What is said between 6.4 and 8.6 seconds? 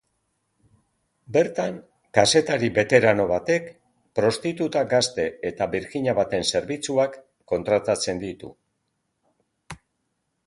zerbitzuak kontratatzen ditu.